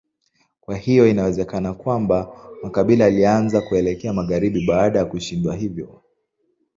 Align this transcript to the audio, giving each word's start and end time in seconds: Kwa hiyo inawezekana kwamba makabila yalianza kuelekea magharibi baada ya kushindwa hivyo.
Kwa 0.61 0.77
hiyo 0.77 1.07
inawezekana 1.07 1.73
kwamba 1.73 2.35
makabila 2.63 3.05
yalianza 3.05 3.61
kuelekea 3.61 4.13
magharibi 4.13 4.65
baada 4.67 4.99
ya 4.99 5.05
kushindwa 5.05 5.55
hivyo. 5.55 6.01